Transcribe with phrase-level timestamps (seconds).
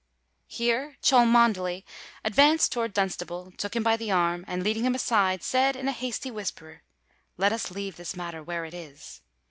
[0.47, 1.83] Here Cholmondeley
[2.25, 5.91] advanced towards Dunstable, took him by the arm, and, leading him aside, said in a
[5.91, 6.81] hasty whisper,
[7.37, 9.21] "Let us leave this matter where it is.